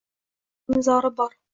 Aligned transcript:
qoʼllarning 0.71 0.89
zori 0.91 1.15
bor 1.21 1.41